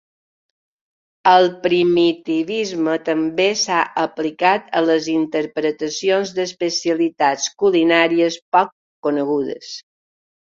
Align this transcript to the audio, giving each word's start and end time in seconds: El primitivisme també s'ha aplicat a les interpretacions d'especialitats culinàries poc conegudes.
El 1.31 1.43
primitivisme 1.65 2.95
també 3.09 3.45
s'ha 3.63 3.81
aplicat 4.05 4.73
a 4.79 4.81
les 4.87 5.11
interpretacions 5.17 6.33
d'especialitats 6.39 7.47
culinàries 7.65 8.39
poc 8.59 8.73
conegudes. 9.09 9.71